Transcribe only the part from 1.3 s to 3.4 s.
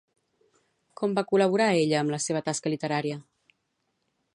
col·laborar ella amb la seva tasca literària?